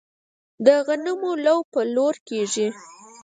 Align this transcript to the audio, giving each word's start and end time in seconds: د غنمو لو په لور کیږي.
د 0.65 0.67
غنمو 0.85 1.31
لو 1.45 1.57
په 1.71 1.81
لور 1.95 2.15
کیږي. 2.27 2.67